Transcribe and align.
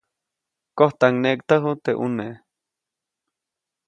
Kojtaŋneʼktäju 0.77 1.73
teʼ 1.83 1.97
ʼnune. 1.99 2.27